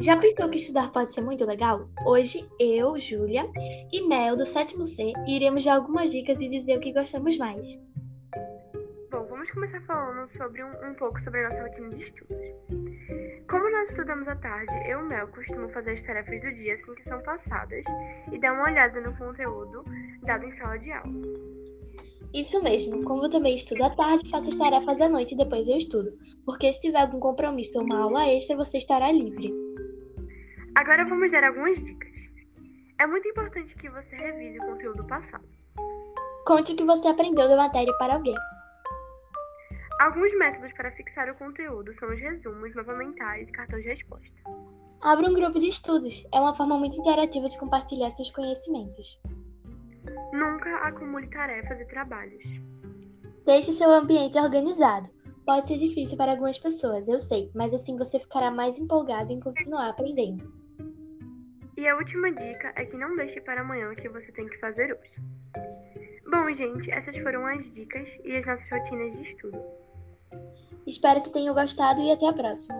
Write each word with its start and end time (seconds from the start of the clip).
Já 0.00 0.16
pensou 0.16 0.48
que 0.48 0.58
estudar 0.58 0.92
pode 0.92 1.12
ser 1.12 1.22
muito 1.22 1.44
legal? 1.44 1.88
Hoje, 2.06 2.48
eu, 2.60 2.96
Júlia 3.00 3.44
e 3.92 4.06
Mel, 4.06 4.36
do 4.36 4.46
sétimo 4.46 4.86
C, 4.86 5.12
iremos 5.26 5.64
dar 5.64 5.74
algumas 5.74 6.12
dicas 6.12 6.38
e 6.40 6.48
dizer 6.48 6.76
o 6.76 6.80
que 6.80 6.92
gostamos 6.92 7.36
mais. 7.36 7.76
Bom, 9.10 9.26
vamos 9.28 9.50
começar 9.50 9.80
falando 9.82 10.30
sobre 10.36 10.62
um, 10.62 10.70
um 10.88 10.94
pouco 10.94 11.20
sobre 11.22 11.44
a 11.44 11.48
nossa 11.48 11.62
rotina 11.62 11.88
de 11.96 12.02
estudos. 12.04 12.36
Como 13.50 13.70
nós 13.70 13.90
estudamos 13.90 14.28
à 14.28 14.36
tarde, 14.36 14.72
eu 14.88 15.00
e 15.00 15.02
Mel 15.02 15.26
costumo 15.28 15.68
fazer 15.70 15.94
as 15.94 16.02
tarefas 16.02 16.40
do 16.42 16.54
dia 16.54 16.74
assim 16.74 16.94
que 16.94 17.02
são 17.02 17.20
passadas 17.22 17.84
e 18.30 18.38
dar 18.38 18.52
uma 18.52 18.70
olhada 18.70 19.00
no 19.00 19.16
conteúdo 19.16 19.84
dado 20.22 20.44
em 20.44 20.52
sala 20.52 20.78
de 20.78 20.92
aula. 20.92 21.12
Isso 22.32 22.62
mesmo, 22.62 23.02
como 23.02 23.24
eu 23.24 23.30
também 23.30 23.54
estudo 23.54 23.82
à 23.82 23.90
tarde, 23.90 24.30
faço 24.30 24.50
as 24.50 24.56
tarefas 24.56 25.00
à 25.00 25.08
noite 25.08 25.34
e 25.34 25.36
depois 25.36 25.66
eu 25.66 25.78
estudo, 25.78 26.12
porque 26.44 26.72
se 26.72 26.82
tiver 26.82 27.00
algum 27.00 27.18
compromisso 27.18 27.78
ou 27.80 27.84
uma 27.84 27.98
aula 27.98 28.28
extra, 28.28 28.54
você 28.54 28.78
estará 28.78 29.10
livre. 29.10 29.67
Agora 30.78 31.04
vamos 31.04 31.32
dar 31.32 31.42
algumas 31.42 31.76
dicas. 31.76 32.12
É 33.00 33.06
muito 33.08 33.26
importante 33.26 33.74
que 33.74 33.90
você 33.90 34.14
revise 34.14 34.60
o 34.60 34.66
conteúdo 34.66 35.04
passado. 35.08 35.44
Conte 36.46 36.72
o 36.72 36.76
que 36.76 36.84
você 36.84 37.08
aprendeu 37.08 37.48
da 37.48 37.56
matéria 37.56 37.92
para 37.98 38.14
alguém. 38.14 38.36
Alguns 40.00 40.32
métodos 40.38 40.72
para 40.74 40.92
fixar 40.92 41.28
o 41.30 41.34
conteúdo 41.34 41.92
são 41.98 42.08
os 42.08 42.20
resumos, 42.20 42.72
mentais 42.96 43.48
e 43.48 43.50
cartões 43.50 43.82
de 43.82 43.88
resposta. 43.88 44.32
Abra 45.02 45.28
um 45.28 45.34
grupo 45.34 45.58
de 45.58 45.66
estudos. 45.66 46.24
É 46.32 46.38
uma 46.38 46.54
forma 46.54 46.78
muito 46.78 46.96
interativa 46.96 47.48
de 47.48 47.58
compartilhar 47.58 48.12
seus 48.12 48.30
conhecimentos. 48.30 49.20
Nunca 50.32 50.76
acumule 50.76 51.26
tarefas 51.26 51.80
e 51.80 51.86
trabalhos. 51.86 52.44
Deixe 53.44 53.72
seu 53.72 53.90
ambiente 53.90 54.38
organizado. 54.38 55.10
Pode 55.44 55.66
ser 55.66 55.78
difícil 55.78 56.16
para 56.16 56.30
algumas 56.30 56.56
pessoas, 56.56 57.08
eu 57.08 57.20
sei, 57.20 57.50
mas 57.52 57.74
assim 57.74 57.96
você 57.98 58.20
ficará 58.20 58.48
mais 58.52 58.78
empolgado 58.78 59.32
em 59.32 59.40
continuar 59.40 59.88
aprendendo. 59.88 60.57
E 61.78 61.86
a 61.86 61.94
última 61.94 62.32
dica 62.32 62.72
é 62.74 62.84
que 62.86 62.96
não 62.96 63.14
deixe 63.14 63.40
para 63.40 63.60
amanhã 63.60 63.88
o 63.88 63.94
que 63.94 64.08
você 64.08 64.32
tem 64.32 64.48
que 64.48 64.58
fazer 64.58 64.92
hoje. 64.92 65.14
Bom, 66.28 66.52
gente, 66.52 66.90
essas 66.90 67.16
foram 67.18 67.46
as 67.46 67.64
dicas 67.72 68.08
e 68.24 68.36
as 68.36 68.44
nossas 68.44 68.68
rotinas 68.68 69.16
de 69.16 69.28
estudo. 69.28 69.62
Espero 70.88 71.22
que 71.22 71.30
tenham 71.30 71.54
gostado 71.54 72.00
e 72.00 72.10
até 72.10 72.26
a 72.26 72.32
próxima. 72.32 72.77